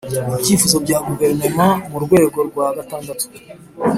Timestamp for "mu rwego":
1.91-2.37